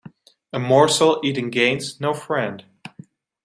A 0.51 0.57
morsel 0.57 1.19
eaten 1.23 1.51
gains 1.51 2.01
no 2.01 2.15
friend. 2.15 2.65